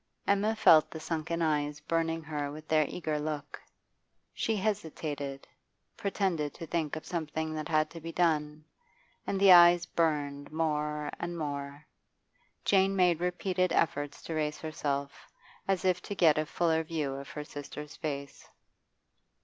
[0.25, 3.61] Emma felt the sunken eyes burning her with their eager look.
[4.33, 5.47] She hesitated,
[5.95, 8.65] pretended to think of something that had to be done,
[9.27, 11.85] and the eyes burned more and more.
[12.65, 15.27] Jane made repeated efforts to raise herself,
[15.67, 18.49] as if to get a fuller view of her sister's face.